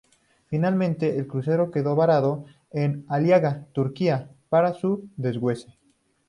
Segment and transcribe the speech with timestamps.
[0.47, 5.77] Finalmente, el crucero quedó varado en Aliaga, Turquía, para su desguace.